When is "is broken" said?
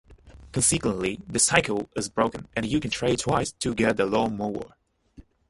1.95-2.47